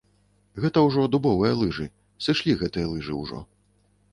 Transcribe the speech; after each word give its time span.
Гэта 0.63 0.81
ўжо 0.87 1.03
дубовыя 1.15 1.53
лыжы, 1.61 1.87
сышлі 2.29 2.57
гэтыя 2.63 2.91
лыжы 2.95 3.13
ўжо. 3.21 3.45